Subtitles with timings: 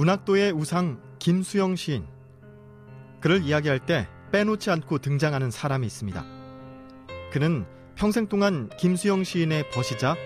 [0.00, 2.06] 문학도의 우상 김수영 시인.
[3.20, 6.24] 그를 이야기할 때 빼놓지 않고 등장하는 사람이 있습니다.
[7.30, 10.16] 그는 평생 동안 김수영 시인의 벗이자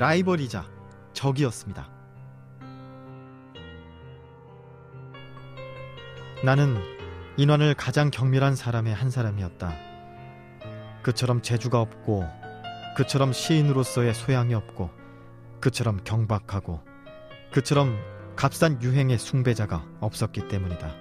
[0.00, 0.68] 라이벌이자
[1.12, 1.88] 적이었습니다.
[6.42, 6.76] 나는
[7.36, 9.72] 인환을 가장 경멸한 사람의 한 사람이었다.
[11.04, 12.24] 그처럼 재주가 없고,
[12.96, 14.90] 그처럼 시인으로서의 소양이 없고,
[15.60, 16.80] 그처럼 경박하고,
[17.52, 17.96] 그처럼
[18.40, 20.94] 값싼 유행의 숭배자가 없었기 때문이다.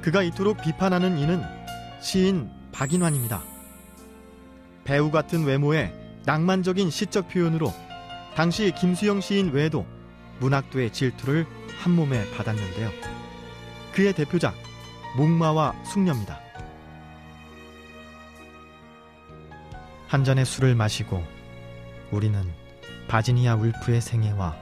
[0.00, 1.40] 그가 이토록 비판하는 이는
[2.00, 3.40] 시인 박인환입니다.
[4.82, 5.94] 배우 같은 외모에
[6.24, 7.72] 낭만적인 시적 표현으로
[8.34, 9.86] 당시 김수영 시인 외에도
[10.40, 11.46] 문학도의 질투를
[11.78, 12.90] 한 몸에 받았는데요.
[13.94, 14.56] 그의 대표작
[15.16, 16.40] 목마와 숙녀입니다.
[20.08, 21.31] 한 잔의 술을 마시고
[22.12, 22.44] 우리는
[23.08, 24.54] 바지니아 울프의 생애와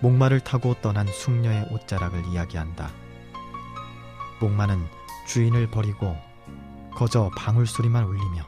[0.00, 2.90] 목마를 타고 떠난 숙녀의 옷자락을 이야기한다.
[4.40, 4.78] 목마는
[5.26, 6.14] 주인을 버리고
[6.94, 8.46] 거저 방울소리만 울리며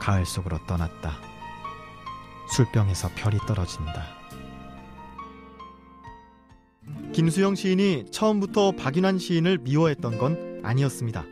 [0.00, 1.12] 가을 속으로 떠났다.
[2.56, 4.06] 술병에서 별이 떨어진다.
[7.12, 11.24] 김수영 시인이 처음부터 박윤환 시인을 미워했던 건 아니었습니다.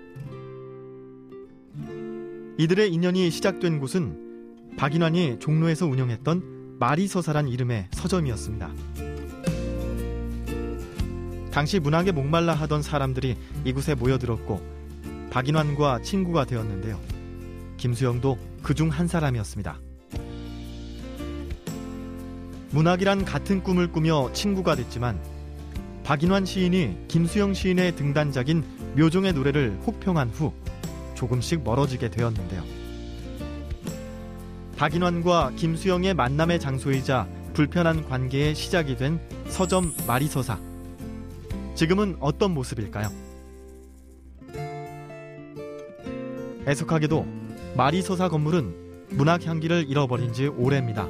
[2.58, 4.30] 이들의 인연이 시작된 곳은
[4.76, 8.70] 박인환이 종로에서 운영했던 마리서사란 이름의 서점이었습니다.
[11.50, 14.60] 당시 문학에 목말라 하던 사람들이 이곳에 모여들었고
[15.30, 16.98] 박인환과 친구가 되었는데요.
[17.77, 19.78] 김수영도 그 중 한 사람이었습니다.
[22.70, 25.20] 문학이란 같은 꿈을 꾸며 친구가 됐지만
[26.05, 28.64] 박인환 시인이 김수영 시인의 등단작인
[28.96, 30.52] 묘종의 노래를 혹평한 후
[31.14, 32.80] 조금씩 멀어지게 되었는데요.
[34.80, 40.58] 박인환과 김수영의 만남의 장소이자 불편한 관계의 시작이 된 서점 마리서사.
[41.74, 43.11] 지금은 어떤 모습일까요?
[46.67, 47.27] 애석하게도
[47.77, 51.07] 마리서사 건물은 문학 향기를 잃어버린 지 오래입니다.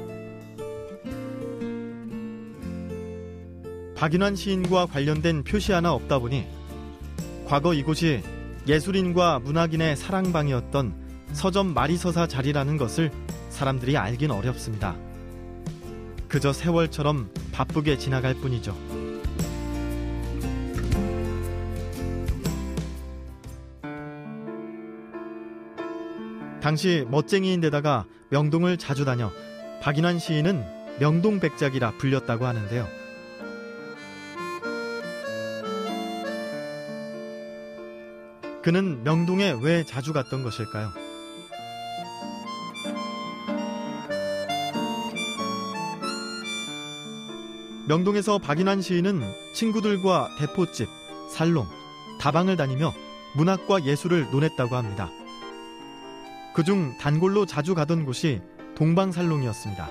[3.95, 6.45] 박인환 시인과 관련된 표시 하나 없다 보니
[7.45, 8.21] 과거 이곳이
[8.67, 10.93] 예술인과 문학인의 사랑방이었던
[11.31, 13.11] 서점 마리서사 자리라는 것을
[13.51, 14.95] 사람들이 알긴 어렵습니다.
[16.27, 18.75] 그저 세월처럼 바쁘게 지나갈 뿐이죠.
[26.61, 29.31] 당시 멋쟁이인데다가 명동을 자주 다녀
[29.81, 30.63] 박인환 시인은
[30.99, 32.87] 명동백작이라 불렸다고 하는데요.
[38.61, 41.10] 그는 명동에 왜 자주 갔던 것일까요?
[47.87, 49.21] 명동에서 박인환 시인은
[49.53, 50.87] 친구들과 대포집,
[51.31, 51.67] 살롱,
[52.19, 52.93] 다방을 다니며
[53.35, 55.09] 문학과 예술을 논했다고 합니다.
[56.53, 58.41] 그중 단골로 자주 가던 곳이
[58.75, 59.89] 동방살롱이었습니다.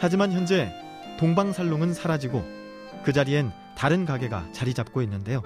[0.00, 0.72] 하지만 현재
[1.18, 2.44] 동방살롱은 사라지고
[3.04, 5.42] 그 자리엔 다른 가게가 자리 잡고 있는데요.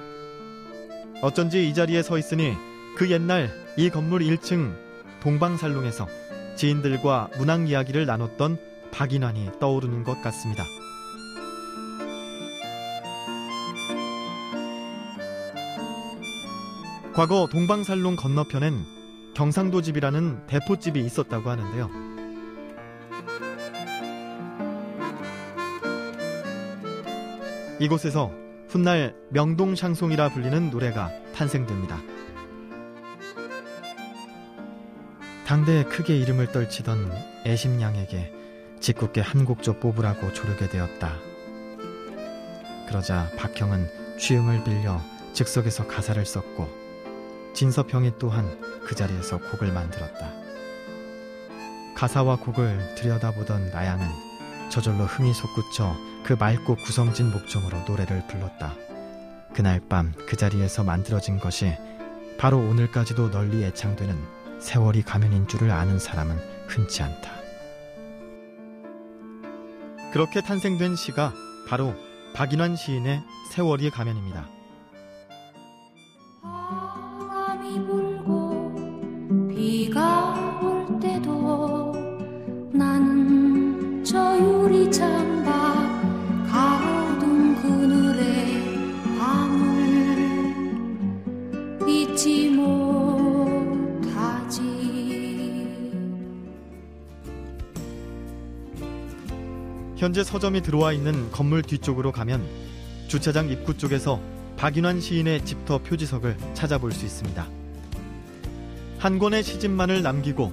[1.23, 2.55] 어쩐지 이 자리에 서 있으니
[2.97, 4.75] 그 옛날 이 건물 1층
[5.21, 6.07] 동방살롱에서
[6.57, 8.59] 지인들과 문학 이야기를 나눴던
[8.93, 10.65] 박인환이 떠오르는 것 같습니다.
[17.15, 18.85] 과거 동방살롱 건너편엔
[19.35, 21.91] 경상도 집이라는 대포집이 있었다고 하는데요.
[27.81, 28.31] 이곳에서
[28.69, 31.99] 훗날 명동샹송이라 불리는 노래가 탄생됩니다.
[35.47, 37.11] 당대에 크게 이름을 떨치던
[37.47, 38.33] 애심양에게
[38.81, 41.17] 짓궂게 한 곡조 뽑으라고 조르게 되었다.
[42.89, 45.01] 그러자 박형은 취음을 빌려
[45.33, 46.69] 즉석에서 가사를 썼고
[47.55, 50.33] 진서평이 또한 그 자리에서 곡을 만들었다.
[51.97, 54.07] 가사와 곡을 들여다보던 나양은
[54.71, 55.95] 저절로 흥이 솟구쳐
[56.25, 58.75] 그 맑고 구성진 목청으로 노래를 불렀다.
[59.55, 61.77] 그날 밤 그 자리에서 만들어진 것이
[62.39, 66.37] 바로 오늘까지도 널리 애창되는 세월이 가면인 줄을 아는 사람은
[66.69, 67.33] 흔치 않다.
[70.13, 71.33] 그렇게 탄생된 시가
[71.69, 71.95] 바로
[72.33, 74.47] 박인환 시인의 세월이 가면입니다.
[99.97, 102.45] 현재 서점이 들어와 있는 건물 뒤쪽으로 가면
[103.09, 104.21] 주차장 입구 쪽에서
[104.57, 107.49] 박인환 시인의 집터 표지석을 찾아볼 수 있습니다.
[108.99, 110.53] 한 권의 시집만을 남기고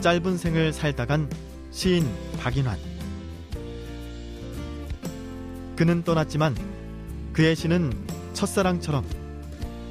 [0.00, 1.30] 짧은 생을 살다간
[1.70, 2.06] 시인
[2.38, 2.78] 박인환.
[5.76, 6.56] 그는 떠났지만
[7.32, 7.92] 그의 시는
[8.34, 9.04] 첫사랑처럼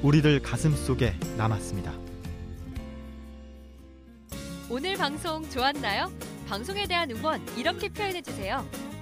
[0.01, 1.93] 우리들 가슴 속에 남았습니다.
[4.69, 6.11] 오늘 방송 좋았나요?
[6.47, 8.65] 방송에 대한 응원 이렇게 표현해 주세요.